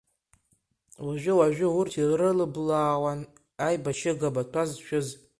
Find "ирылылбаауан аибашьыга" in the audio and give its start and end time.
2.01-4.29